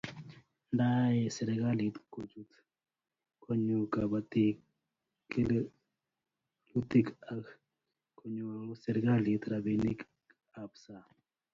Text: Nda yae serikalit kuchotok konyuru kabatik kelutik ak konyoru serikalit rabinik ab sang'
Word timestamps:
Nda 0.73 0.87
yae 1.15 1.23
serikalit 1.37 1.95
kuchotok 2.13 2.51
konyuru 3.43 3.85
kabatik 3.93 4.57
kelutik 5.31 7.07
ak 7.33 7.43
konyoru 8.17 8.71
serikalit 8.85 9.41
rabinik 9.51 9.99
ab 10.61 10.71
sang' 10.83 11.13